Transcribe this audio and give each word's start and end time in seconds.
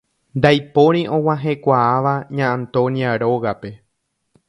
Ndaipóri 0.37 1.01
og̃uahẽkuaáva 1.17 2.13
Ña 2.37 2.47
Antonia 2.57 3.09
rógape. 3.25 3.71